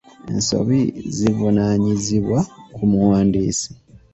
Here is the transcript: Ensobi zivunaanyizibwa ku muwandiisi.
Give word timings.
Ensobi 0.31 0.81
zivunaanyizibwa 1.15 2.39
ku 2.73 2.81
muwandiisi. 2.89 3.69